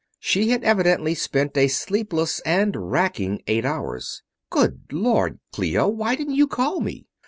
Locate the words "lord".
4.91-5.37